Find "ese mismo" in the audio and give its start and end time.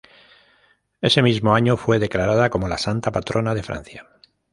0.99-1.53